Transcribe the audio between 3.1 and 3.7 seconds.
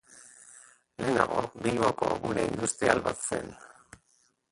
zen.